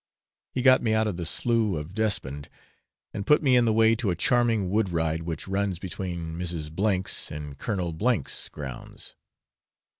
He 0.49 0.63
got 0.63 0.81
me 0.81 0.93
out 0.95 1.05
of 1.05 1.15
my 1.15 1.23
Slough 1.25 1.77
of 1.77 1.93
Despond, 1.93 2.49
and 3.13 3.27
put 3.27 3.43
me 3.43 3.55
in 3.55 3.65
the 3.65 3.71
way 3.71 3.95
to 3.97 4.09
a 4.09 4.15
charming 4.15 4.71
wood 4.71 4.89
ride 4.89 5.21
which 5.21 5.47
runs 5.47 5.77
between 5.77 6.33
Mrs. 6.39 6.73
W 6.75 7.03
's 7.05 7.29
and 7.29 7.55
Colonel 7.59 7.95
H 8.11 8.27
's 8.27 8.49
grounds. 8.49 9.13